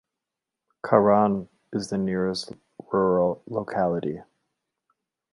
[0.83, 2.53] Karan is the nearest
[2.91, 4.19] rural locality.